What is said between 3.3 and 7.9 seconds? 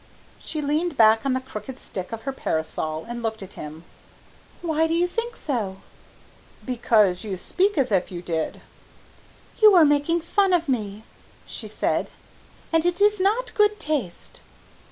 at him. "Why do you think so?" "Because you speak